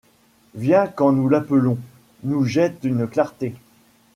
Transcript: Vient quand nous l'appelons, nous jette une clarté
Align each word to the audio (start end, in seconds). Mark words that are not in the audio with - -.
Vient 0.55 0.87
quand 0.87 1.11
nous 1.11 1.29
l'appelons, 1.29 1.77
nous 2.23 2.43
jette 2.43 2.83
une 2.85 3.05
clarté 3.05 3.53